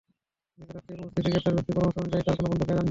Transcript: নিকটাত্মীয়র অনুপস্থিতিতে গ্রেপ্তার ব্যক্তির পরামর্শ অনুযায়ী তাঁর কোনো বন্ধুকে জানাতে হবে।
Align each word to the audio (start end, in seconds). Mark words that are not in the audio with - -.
নিকটাত্মীয়র 0.59 1.01
অনুপস্থিতিতে 1.05 1.31
গ্রেপ্তার 1.31 1.55
ব্যক্তির 1.55 1.75
পরামর্শ 1.77 1.97
অনুযায়ী 2.01 2.23
তাঁর 2.27 2.35
কোনো 2.37 2.47
বন্ধুকে 2.49 2.67
জানাতে 2.67 2.73
হবে। 2.77 2.79